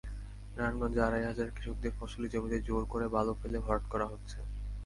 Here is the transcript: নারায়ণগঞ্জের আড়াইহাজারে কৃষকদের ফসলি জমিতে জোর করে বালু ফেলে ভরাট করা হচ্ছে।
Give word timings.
নারায়ণগঞ্জের 0.53 1.05
আড়াইহাজারে 1.07 1.51
কৃষকদের 1.51 1.93
ফসলি 1.99 2.27
জমিতে 2.29 2.57
জোর 2.67 2.83
করে 2.91 3.05
বালু 3.13 3.33
ফেলে 3.41 3.57
ভরাট 3.65 3.83
করা 3.91 4.05
হচ্ছে। 4.11 4.37